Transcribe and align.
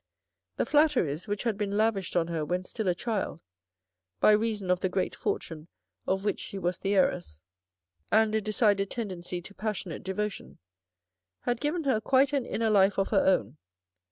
The 0.55 0.65
flatteries 0.65 1.27
which 1.27 1.43
had 1.43 1.59
been 1.59 1.77
lavished 1.77 2.15
on 2.15 2.25
her 2.29 2.43
when 2.43 2.63
still 2.63 2.87
a 2.87 2.95
child, 2.95 3.39
by 4.19 4.31
reason 4.31 4.71
of 4.71 4.79
the 4.79 4.89
great 4.89 5.15
fortune 5.15 5.67
of 6.07 6.25
which 6.25 6.39
she 6.39 6.57
was 6.57 6.79
the 6.79 6.95
heiress, 6.95 7.39
and 8.11 8.33
a 8.33 8.41
decided 8.41 8.89
tendency 8.89 9.43
to 9.43 9.53
passionate 9.53 10.01
devotion, 10.01 10.57
had 11.41 11.61
given 11.61 11.83
her 11.83 12.01
quite 12.01 12.33
an 12.33 12.47
inner 12.47 12.71
life 12.71 12.97
of 12.97 13.09
her 13.09 13.23
own. 13.23 13.57